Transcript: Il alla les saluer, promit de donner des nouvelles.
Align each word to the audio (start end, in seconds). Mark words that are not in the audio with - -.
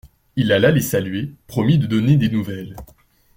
Il 0.35 0.51
alla 0.51 0.71
les 0.71 0.81
saluer, 0.81 1.31
promit 1.45 1.77
de 1.77 1.85
donner 1.85 2.17
des 2.17 2.29
nouvelles. 2.31 2.75